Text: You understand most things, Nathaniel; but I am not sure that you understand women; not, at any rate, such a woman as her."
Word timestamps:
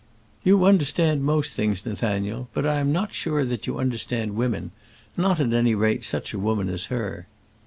You 0.43 0.65
understand 0.65 1.23
most 1.23 1.53
things, 1.53 1.85
Nathaniel; 1.85 2.49
but 2.55 2.65
I 2.65 2.79
am 2.79 2.91
not 2.91 3.13
sure 3.13 3.45
that 3.45 3.67
you 3.67 3.77
understand 3.77 4.33
women; 4.35 4.71
not, 5.15 5.39
at 5.39 5.53
any 5.53 5.75
rate, 5.75 6.03
such 6.05 6.33
a 6.33 6.39
woman 6.39 6.69
as 6.69 6.85
her." 6.85 7.27